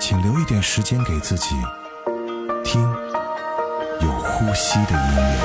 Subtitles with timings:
[0.00, 1.56] 请留一点时间给自己，
[2.64, 2.80] 听
[4.00, 5.36] 有呼吸的音乐。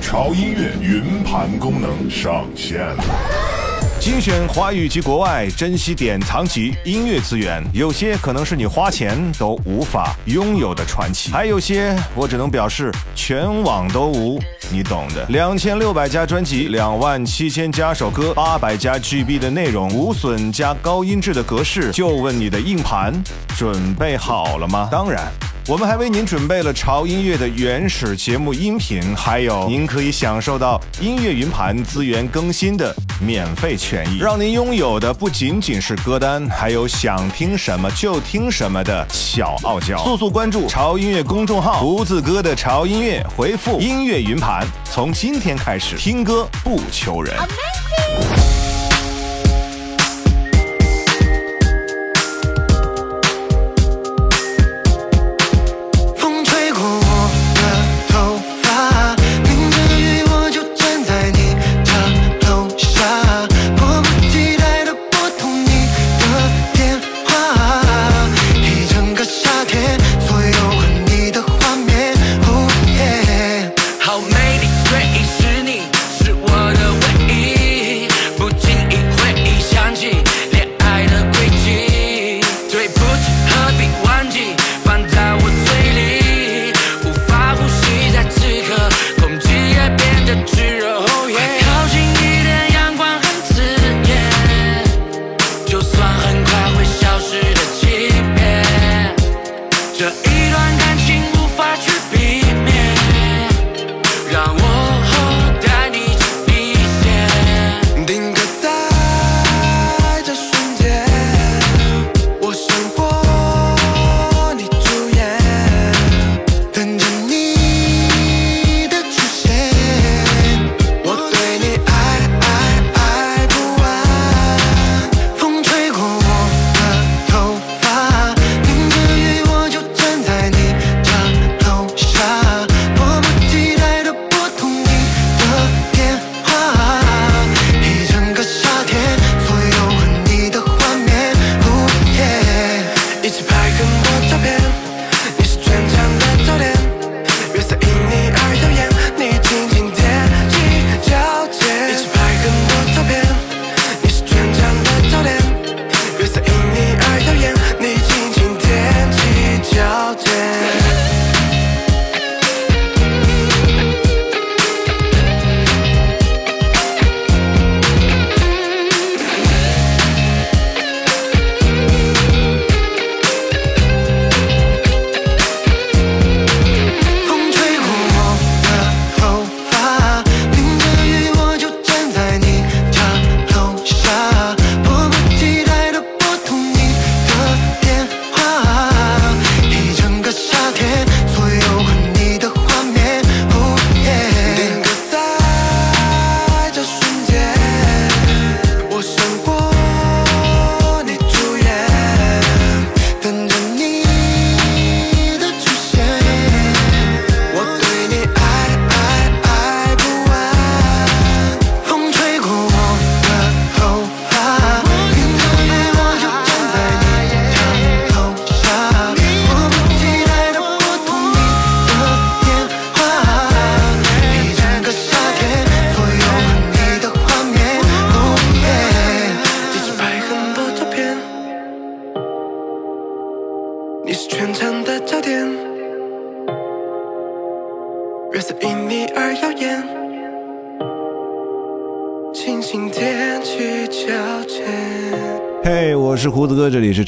[0.00, 3.04] 潮音乐云盘功能上线了。
[4.00, 15.24] 精选华语及国外珍稀典藏级音乐资源，有些可能是你花钱都无法拥有的传奇，还有些我只能表示全网都无，你懂的。
[15.28, 23.12] 两千六百家专辑，两万七千加首歌，八百加 GB 的内容，无损加高音质的格式，就问你的硬盘
[23.56, 24.88] 准备好了吗？
[24.90, 25.30] 当然。
[25.68, 40.02] 我们还为您准备了潮音乐的原始节目音频，还有您可以享受到音乐云盘资源更新的免费权益，让您拥有的不仅仅是歌单，还有想听什么就听什么的小傲娇。
[40.02, 47.36] 速速关注潮音乐公众号，胡子哥的潮音乐，回复音乐云盘，从今天开始听歌不求人。
[47.36, 48.39] 风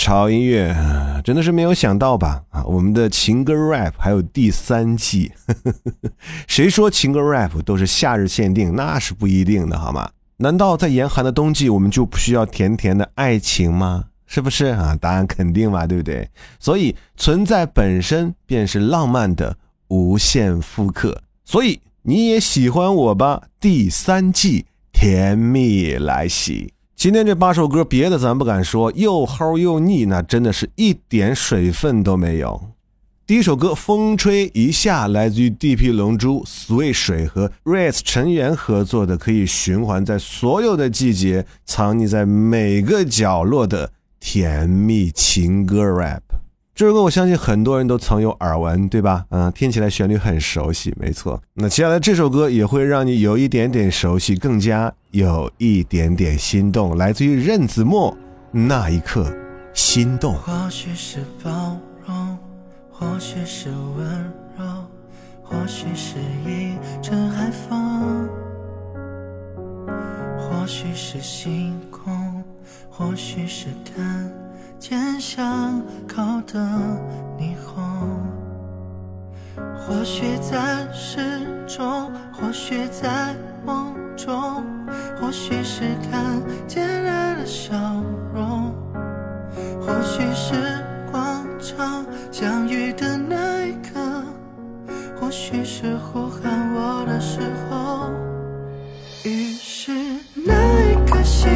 [0.03, 0.75] 潮音乐，
[1.23, 2.43] 真的是没有想到吧？
[2.51, 5.55] 啊，我们的情歌 rap 还有第三季，呵
[6.03, 6.11] 呵
[6.49, 8.75] 谁说情歌 rap 都是夏日限定？
[8.75, 10.11] 那是不一定的，好吗？
[10.39, 14.07] 难道在严寒的冬季，我们就不需要甜甜的爱情吗？
[14.27, 14.99] 是不是啊？
[15.01, 16.29] 答案肯定嘛，对不对？
[16.59, 19.57] 所以存在本身便是浪漫的
[19.87, 21.23] 无限复刻。
[21.45, 23.45] 所以你也喜欢我吧？
[23.61, 26.73] 第三季甜蜜来袭。
[27.03, 32.69] 今天这八首歌，别的咱不敢说，又齁又腻，那真的是一点水分都没有。
[33.27, 35.91] 第一首歌《风吹一下》来自于 D.P.
[35.91, 43.91] 龙珠、Sway 水和 Ritz 成员合作的，可以循环在所有的季节、藏匿在每个角落的
[44.21, 46.21] 甜蜜情歌 rap。
[46.75, 49.27] 这首歌我相信很多人都曾有耳闻，对吧？
[49.29, 51.39] 嗯，听起来旋律很熟悉，没错。
[51.53, 58.17] 那接下来这首歌也会让你有一点点熟悉，更加有一点点心动，来自于任子墨，
[58.51, 59.31] 那一刻
[59.75, 60.35] 心动。
[60.37, 61.77] 或许是包
[62.07, 62.39] 容，
[62.91, 64.65] 或许是温柔，
[65.43, 66.17] 或许是
[66.47, 68.27] 一阵海风，
[70.39, 72.43] 或许是星空，
[72.89, 74.33] 或许是看
[74.83, 76.59] 见巷口的
[77.39, 77.81] 霓虹。
[79.79, 81.21] 或许在诗
[81.69, 83.33] 中，或许在
[83.65, 84.65] 梦中，
[85.21, 87.73] 或许是看见人的笑
[88.35, 88.75] 容。
[89.81, 94.25] 或许是广场相遇的那一刻，
[95.15, 97.39] 或许是呼喊我的时
[97.71, 98.11] 候。
[99.23, 99.93] 于是
[100.35, 100.53] 那
[100.91, 101.49] 一刻心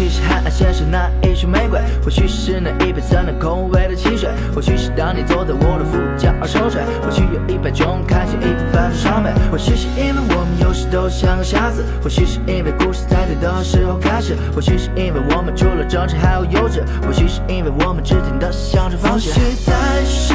[0.00, 19.32] 许是海岸线上那一束玫瑰，或许是那一杯酸辣口味的汽水，或许是当你坐在我的副驾而熟睡，或许有一百种开心，一百种伤悲，或许是因为我们有时都像个瞎子，或许是因为故事在对的时候开始，或许是因为我们除了争执还有幼稚，或许是因为我们之间的相处方式。
[19.32, 20.34] 或许在诗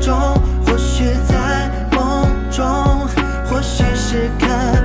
[0.00, 0.16] 中，
[0.64, 2.64] 或许在梦中，
[3.44, 4.82] 或许是看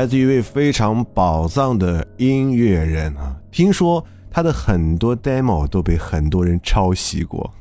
[0.00, 7.52] 来自一位非常宝藏的音乐人啊，听说他的很多 demo 都被很多人抄袭过，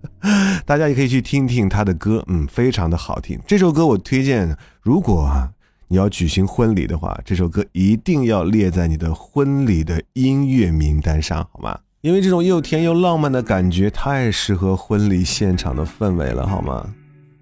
[0.66, 3.40] 大家也可以去听听他的歌，嗯，非常的好听。
[3.46, 5.50] 这首歌我推荐，如果啊
[5.88, 11.78] 你要举行婚礼的话，这首歌一定要列在你的婚礼的音乐名单上，好吗？
[12.02, 16.86] 因为这种又甜又浪漫的感觉太适合婚礼现场的氛围了，好吗？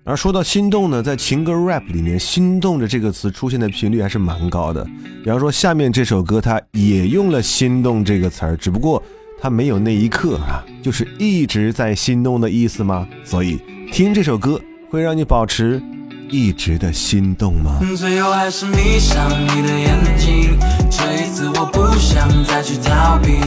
[0.07, 4.87] 而说到心动呢，在情歌 rap 里面，“心动”的这个词出现的频率还是蛮高的。
[5.23, 9.03] 比方说，下面这首歌它也用了“心动”这个词儿，只不过
[9.41, 13.09] 它没有那一刻啊，就是一直在心动的意思吗？
[13.25, 13.59] 所以
[13.91, 15.83] 听这首歌会让你保持
[16.29, 17.81] 一直的心动吗？
[17.97, 20.59] 最后还是迷上你的眼睛，
[20.91, 23.39] 这一次我不想再去逃避，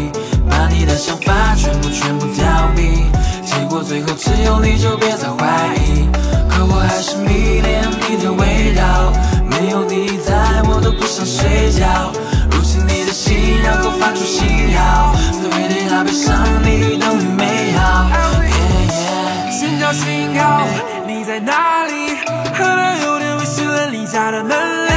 [0.49, 3.11] 把你的想法全部全部挑明，
[3.45, 6.09] 结果最后只有你就别再怀疑，
[6.57, 9.13] 可我还是迷恋你的味道，
[9.45, 10.33] 没有你在
[10.65, 12.11] 我都不想睡觉，
[12.49, 16.33] 入侵你的心然后发出信号，所谓的要被上
[16.65, 18.09] 你等于美好。
[18.41, 20.65] Yeah, yeah 寻找讯号，
[21.05, 22.17] 你在哪里？
[22.57, 24.91] 可能有点微醺了离家的能力，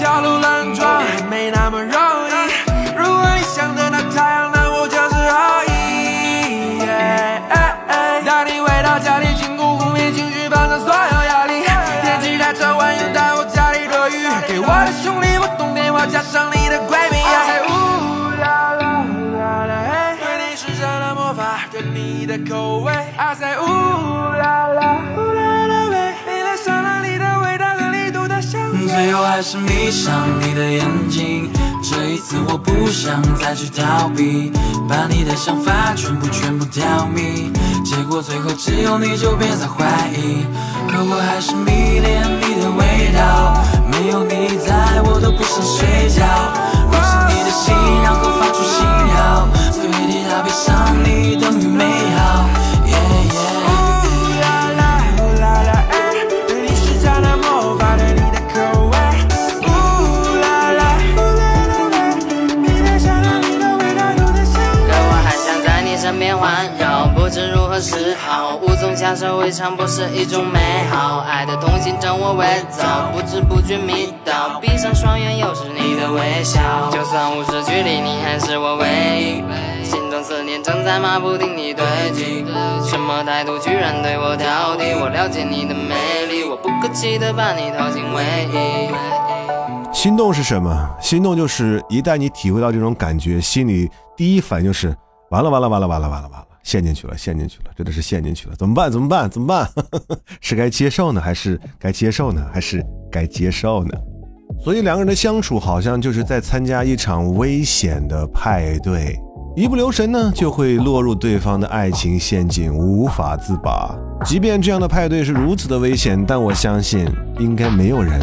[0.00, 0.57] 小鹿乱
[22.48, 22.92] 口味。
[23.16, 28.86] I say ooh la la ooh la la，喂，你的香囊里的味道和你独特香味。
[28.86, 31.50] 最后还是迷上你的眼睛，
[31.82, 34.50] 这一次我不想再去逃避，
[34.88, 37.52] 把你的想法全部全部挑明，
[37.84, 39.84] 结果最后只有你就别再怀
[40.16, 40.46] 疑，
[40.90, 46.24] 可我还是迷恋你的味道，没有你在我都不想睡觉，
[46.88, 49.48] 入侵你的心然后发出信号，
[50.38, 52.46] 要别上你等于美好。
[56.46, 58.96] 对你施加了魔法，对你的口味。
[64.86, 68.54] 可我还想在你身边环绕，不知如何是好。
[68.62, 74.60] 无从下手未尝不是一种美好，爱的同心将我伪造，不知不觉迷倒。
[74.60, 76.60] 闭上双眼，又是你的微笑。
[76.92, 78.86] 就算无视距离，你还是我唯
[79.18, 79.42] 一。
[80.18, 82.44] 心中思念正在马不停蹄堆积，
[82.84, 84.98] 什么态度居然对我挑剔？
[84.98, 89.94] 我了解你的美丽，我不客气的把你套进回忆。
[89.94, 90.96] 心动是什么？
[91.00, 94.92] 心动就是一旦你体会到这种感觉，心里第一反应就是
[95.30, 98.90] 完了完了完了完了完了完了，陷进去了，陷进去了，真的是陷进去了，怎么办？
[98.90, 99.30] 怎么办？
[99.30, 99.70] 怎么办？
[100.40, 103.96] 是该接受呢，还是该接受呢，还是该接受呢？
[104.64, 109.16] 所以两个人的相处好像就是在参加一场危险的派对，
[109.58, 113.92] 一不留神呢，就会落入对方的爱情陷阱，无法自拔。
[114.24, 117.04] 即便这样的派对是如此的危险，但我相信
[117.40, 118.20] 应该没有人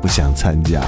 [0.00, 0.80] 不想参加，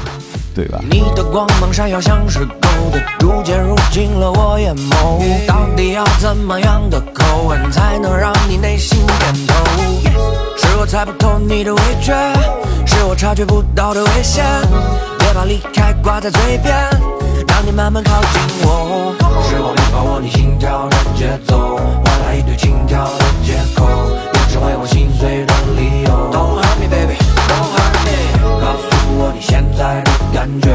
[0.54, 0.80] 对吧？
[0.90, 5.46] 你的光芒闪耀像是狗的，逐渐入进了我眼眸。
[5.46, 9.79] 到底要怎么样的口吻才能让你内心点头？
[10.90, 12.12] 猜不透你的味觉，
[12.84, 14.44] 是我察觉不到的危险。
[15.20, 16.74] 别把离开挂在嘴边，
[17.46, 19.14] 让你慢慢靠近我。
[19.48, 23.86] 是我没把握你心跳的节奏，换来一堆轻佻的借口，
[24.32, 26.10] 你成为我心碎的理由。
[26.32, 27.14] Don't hurt me, baby,
[27.46, 28.10] don't hurt me。
[28.60, 30.74] 告诉我你现在的感觉，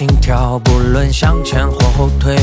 [0.00, 2.34] 心跳，不论向前或后退。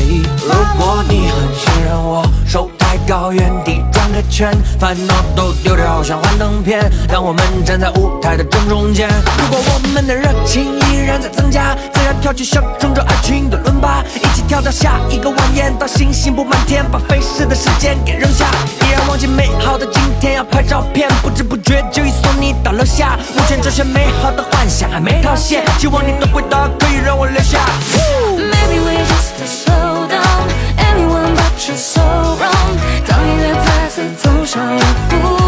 [0.46, 3.82] 如果你很信任我，手抬高，原地
[4.30, 9.08] 圈，烦恼都丢掉，像幻灯片，让我们站在舞台的正中间。
[9.38, 18.46] 如果我们的热情依然在增加，自然跳起象征着爱情的伦巴，一起跳到下一个晚宴，到星星布满天，把飞逝的时间给扔下，
[18.82, 23.18] 依然忘记美好的今天，要拍照片，不知不觉就已送你到楼下。
[23.36, 27.58] 目前这些美好的幻想还没套现，希望你的回答可以让我留下。
[28.36, 30.07] Maybe we just slow
[31.58, 35.47] 是 so wrong，当音乐再次奏响了。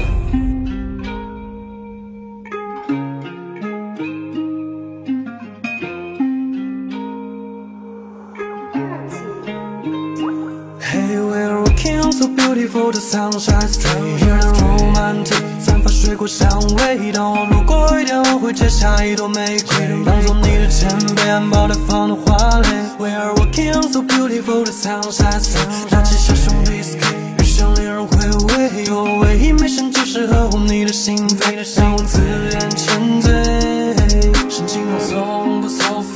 [12.91, 22.67] Beautiful 的 sunshine straight here romantic 散发水果香味当我路过一点我会摘下一朵玫瑰当做你的前辈安保待放的花蕾
[22.97, 26.99] we are walking on so beautiful the sunshine straight 拿起小熊 whisky
[27.39, 32.19] 余生令人回味有唯一美声就是呵护你的心扉让我自
[32.51, 33.31] 然沉醉
[34.49, 35.40] 神情放松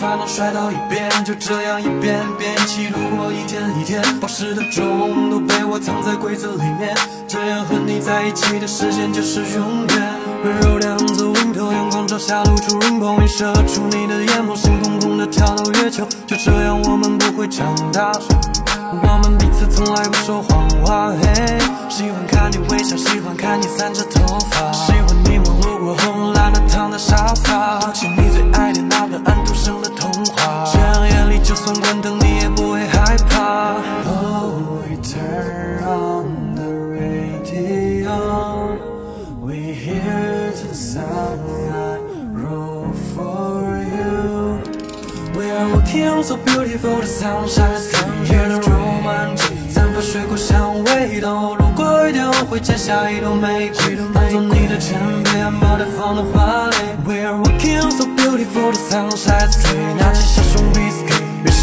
[0.05, 6.95] 烦恼摔到一边就这样一遍遍一起度过一天一天宝石的钟都被我藏在柜子里面。
[7.27, 10.13] 这样和你在一起的时间就是永远。
[10.43, 16.05] 温柔两侧 window 阳光照下露出银光映射出你的眼眸心空空的跳到月球。
[16.27, 18.11] 就这样我们不会长大
[19.01, 21.57] 我们彼此从来不说谎话嘿
[21.89, 24.71] 喜欢看你微笑喜欢看你散着头发。
[24.71, 27.79] 喜欢你忙碌过后懒得躺在沙发。
[27.79, 28.84] 读起你最爱的
[31.55, 38.11] 就算关灯你也不会害怕 Oh we turn on the radio
[39.39, 41.39] we hear the sound
[41.71, 41.99] I
[43.15, 44.59] for you
[45.33, 56.75] We are walking on so beautiful the sunshine romantic 散发水果香味当我路过一点我会摘下一朵玫瑰当做你的前辈安保待放的花蕾
[57.07, 60.75] We are walking on so beautiful the sunshine 拿起小熊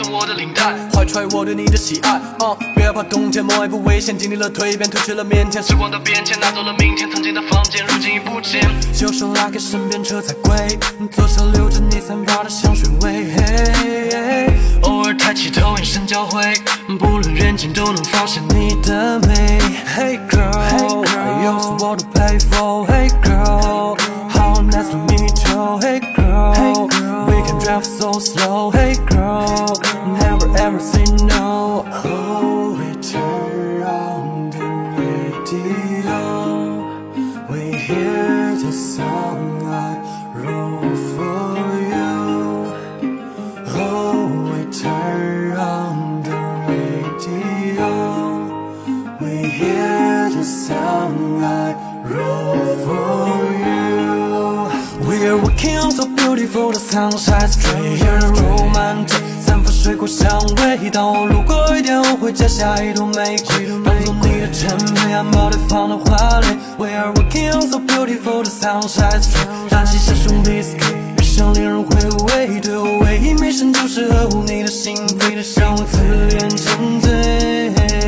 [0.00, 2.18] 记着你送我的领带，怀揣我对你的喜爱。
[2.38, 5.62] uh, 别怕冬天，某一步危险，经历了蜕变，褪去了腼腆。
[5.66, 8.62] 时光的变迁，拿走了明天曾经的房间，如今已不见。
[9.00, 10.78] 右手拉开身边车载柜，
[11.10, 13.26] 左手留着你散发的香水味。
[13.36, 14.50] Hey，
[14.82, 16.42] 偶尔抬起头，眼神交汇，
[16.98, 19.58] 不论远近都能发现你的美。
[19.96, 22.86] Hey girl，又是我的佩服。
[22.86, 23.96] Hey girl，how
[24.70, 33.82] nice to meet you。Hey girl，we can drive so slow。Hey girl，never ever say no。Oh, we turn
[33.82, 34.66] on the
[35.00, 39.96] radio。We hear the song I
[40.34, 41.39] wrote for
[56.52, 59.22] Beautiful sunshine straight here, romantic.
[59.40, 66.48] 散发水果香味，当我路过一点，我会摘下一朵玫瑰，当做你的前辈安保待放的花蕾。
[66.76, 69.46] We are walking on so beautiful, the sunshine straight.
[69.70, 71.96] 拿起小熊 whisky，越想令人回
[72.34, 75.98] 味，对我唯一美声就是呵护你的心扉，让我自
[76.32, 77.99] 愿沉醉。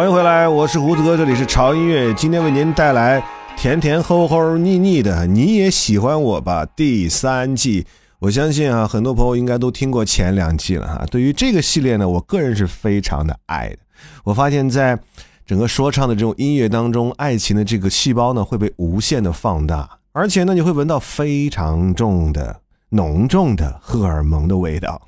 [0.00, 3.22] 欢迎回来，我是胡子哥，这里是潮音乐，今天为您带来
[3.54, 7.86] 甜甜齁齁腻腻的，你也喜欢我吧第三季。
[8.18, 11.04] 我相信啊，很多朋友应该都听过前两季了哈。
[11.10, 13.76] 对于这个系列呢，我个人是非常的爱的。
[14.24, 14.98] 我发现，在
[15.44, 22.58] 整个说唱的这种音乐当中，爱情的这个细胞呢会被无限的放大，而且呢，你会闻到非常重的、
[22.88, 24.98] 浓重的荷尔蒙的味道。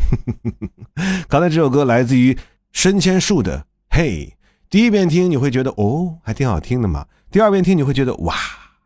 [1.30, 2.36] 刚才这首歌来自于
[2.72, 3.56] 深千树的
[3.88, 4.26] 《嘿》。
[4.72, 7.04] 第一遍听你会觉得哦，还挺好听的嘛。
[7.30, 8.34] 第二遍听你会觉得哇，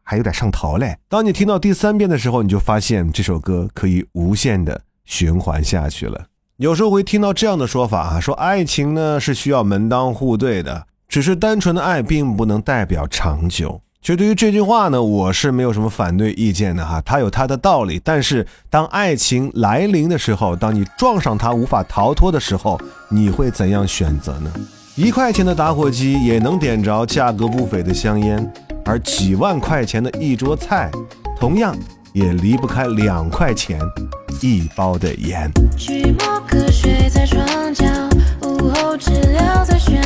[0.02, 0.98] 还有点上头嘞。
[1.08, 6.24] 当你听到第三遍的时候，你就发现这首歌可以无限的循环下去了。
[6.56, 13.80] 有时候会听到这样的说法啊，说爱情呢是需要门当户对的，只是单纯的爱并不能代表长久。
[14.00, 18.00] 其实对于这句话呢，我是没有什么反对意见的哈，它有它的道理。
[18.02, 22.76] 但是当爱情来临的时候，当你撞上它无法逃脱的时候，
[23.08, 24.50] 你会怎样选择呢？
[24.96, 28.50] 一块钱的打火机也能点着价格不菲的香烟，
[28.82, 30.90] 而几万块钱的一桌菜，
[31.38, 31.76] 同样
[32.14, 33.78] 也离不开两块钱
[34.40, 35.52] 一包的盐。
[35.76, 37.84] 寂寞可睡在床角，
[38.40, 40.00] 午后知了在喧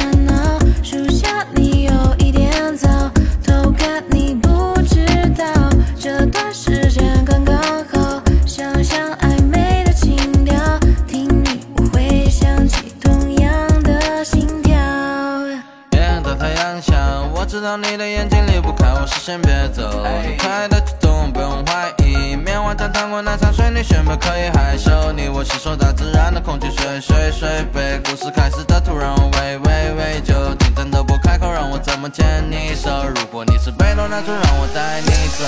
[17.76, 22.34] 你的眼睛离不开我视线，别走，愉快的举动不用怀疑。
[22.34, 24.90] 棉花糖、糖果、奶茶、水，你选吧，可以害羞。
[25.12, 28.00] 你我吸收大自然的空气，水水水杯。
[28.04, 32.90] 故事开始的突然，我喂喂喂，就紧张的不开口，让我怎么牵你手？
[33.14, 35.44] 如果你是被动，那就让我带你走，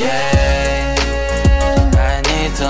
[0.00, 0.94] 耶，
[1.92, 2.64] 带你走，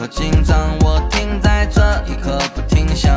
[0.00, 3.14] 和紧张，我停在这一刻不停想。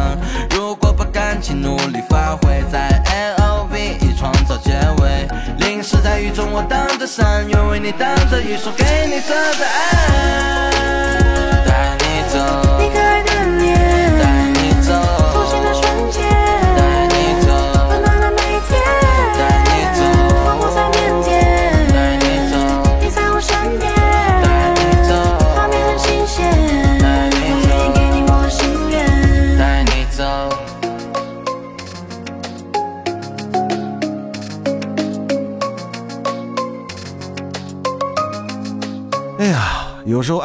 [0.50, 2.89] 如果把感情努力发挥，在
[3.38, 5.26] L O V E 创造结尾，
[5.60, 11.23] 淋湿在雨中，我挡着伞，愿为你挡着雨，说给你这个爱，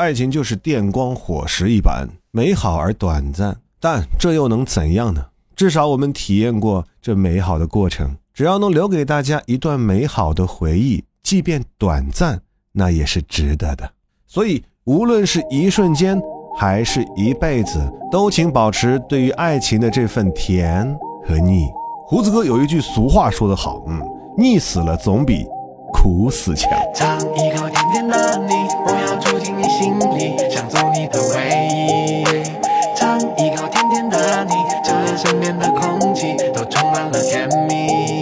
[0.08, 3.54] 爱情就是电光火石一般，美好而短暂。
[3.78, 5.22] 但这又能怎样呢？
[5.54, 12.40] 至少我们体验过这美好的过程，只要能留给大家一段美好的回忆，即便短暂，
[12.72, 13.90] 那也是值得的。
[14.26, 16.18] 所以，无论是一瞬间
[16.56, 17.78] 还是一辈子，
[18.10, 21.66] 都请保持对于爱情的这份甜和腻。
[22.06, 24.00] 胡子哥有一句俗话说得好，嗯，
[24.38, 25.44] 腻死了总比
[25.92, 26.70] 苦死强。
[26.94, 28.54] 尝一口甜甜的你，
[29.78, 32.24] 心里，想做你的唯一。
[32.96, 38.17] 尝一口甜甜的你，就连身边的空气都充满了甜蜜。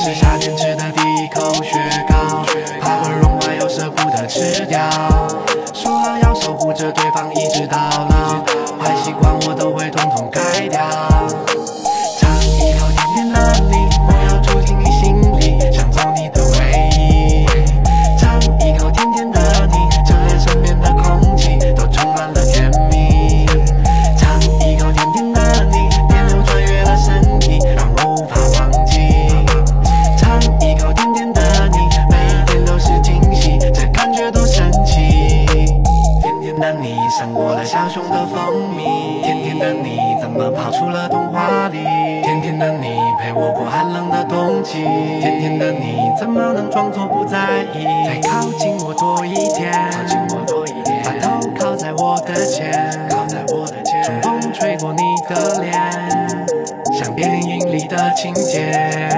[0.00, 1.76] 是夏天吃的第一口雪
[2.08, 2.42] 糕，
[2.80, 4.80] 怕会融化又舍不得吃掉。
[46.40, 47.84] 么能装作不在意？
[48.06, 52.72] 再靠近我多一点，靠近我多一点，把头靠在我的肩，
[53.10, 55.72] 靠在我的肩，春风吹过你的脸，
[56.98, 59.08] 像电影里的情节。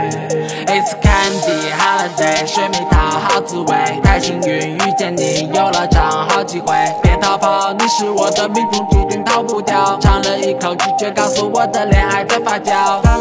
[0.67, 9.97] It's candy holiday，水蜜桃好滋味，太幸运遇见你，有了张好机会，别逃跑，你是我的命中注定逃不掉。
[10.01, 13.12] 尝了一口，拒绝告诉我的恋爱在发酵。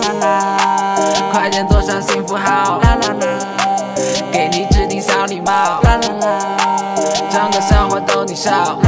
[8.50, 8.81] 话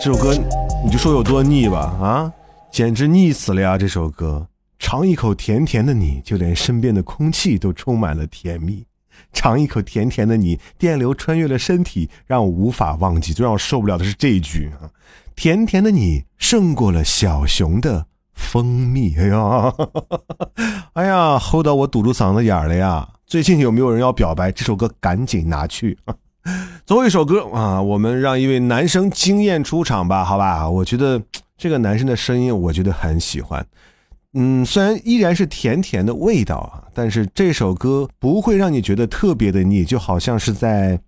[0.00, 0.32] 这首歌
[0.84, 2.32] 你就说有多腻吧啊，
[2.70, 3.76] 简直腻死了呀！
[3.76, 4.46] 这首歌，
[4.78, 8.86] 尝一口甜甜的你，就连身边的空气都充满了甜蜜。
[9.32, 13.32] 尝一口甜甜的你，电流穿越了身体，让我无法忘记。
[13.32, 14.88] 最让我受不了的是这一句啊，
[15.34, 19.16] 甜甜的你胜过了小熊的蜂蜜。
[19.18, 19.74] 哎呀，
[20.94, 23.08] 哎呀，齁到我堵住嗓子眼了呀！
[23.26, 24.52] 最近有没有人要表白？
[24.52, 25.98] 这首歌赶紧拿去。
[26.86, 30.68] 最后一首歌啊，我们让一位男生惊艳出场吧，好吧？
[30.68, 31.20] 我觉得
[31.56, 33.66] 这个男生的声音，我觉得很喜欢。
[34.34, 41.00] 嗯，虽然依然是甜甜的味道啊，但是这首歌不会让你觉得特别的腻，就好像是在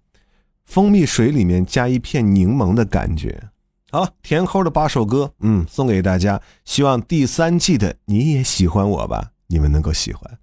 [0.65, 3.43] 蜂蜜水里面加一片柠檬的感觉。
[3.91, 6.41] 好，甜齁的八首歌，嗯，送给大家。
[6.65, 10.39] 希望第三季的你也喜欢我吧，你们能够喜欢。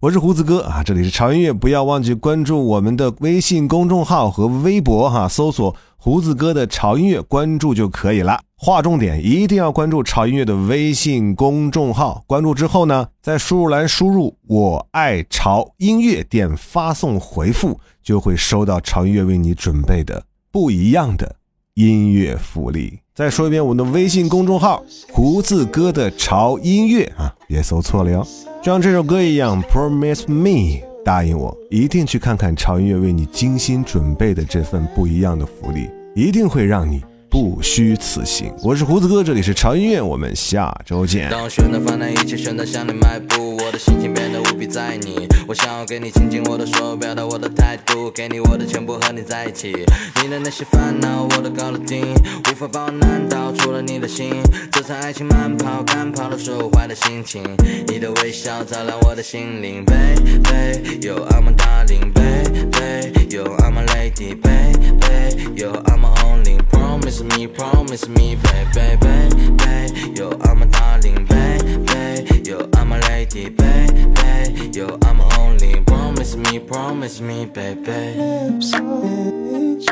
[0.00, 8.40] 我是胡子哥啊，这里是潮音乐，不要忘记关注我们的微信公众号和微博哈，搜索胡子哥的潮音乐，关注就可以了。
[8.56, 12.24] 划重点，一定要关注潮音乐的微信公众号。
[12.26, 21.36] 关注之后呢，在输入栏输入“我爱潮音乐”，点发送回复，就会收到潮音乐为你准备的不一样的
[21.74, 23.00] 音乐福利。
[23.14, 28.26] 再说一遍，我们的微信公众号“胡子哥的潮音乐”啊，别搜错了哟。
[28.62, 38.52] 就像这首歌一样，Promise Me，答应我，一定去看看潮音乐为你精心准备的这份不一样的福利，一定会让你不虚此行。
[38.60, 41.30] 我是胡子哥，这里是潮音乐，我们下周见。
[41.30, 45.28] 当我选择放下一切，选择向你迈步，我的心情变得无比在意。
[45.46, 49.72] 我想要给你倾尽我的所有，表达我的态度，给你我的全部，和你在一起。
[50.20, 52.12] 你的那些烦恼我都搞得定，
[52.50, 54.42] 无法把我难倒，除了你的心。
[54.72, 57.44] 这场爱情慢跑，赶跑了所有坏的心情。
[57.86, 72.92] 你的微笑照亮我的心灵，baby，有 I'm a darling，baby，有 I'm a lady，baby，有 I'm a only，promise me，promise me，baby，baby，有 I'm a darling，baby，有 I'm
[72.92, 78.16] a lady，baby，有 I'm a only，promise me，promise me，baby。
[78.16, 79.88] Lips on each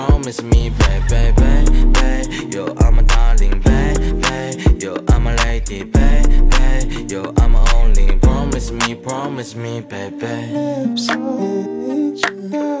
[0.00, 10.52] only，promise me，promise me，baby，baby，有 I'm a darling，baby，有 I'm a lady，baby，有 I'm a only，promise me，promise me，baby。
[10.52, 12.80] Lips on each other,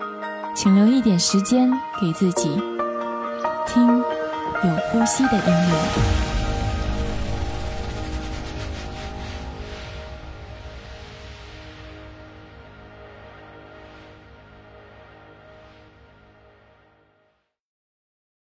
[0.53, 2.49] 请留一点时间给自己，
[3.67, 6.30] 听有呼吸的音乐。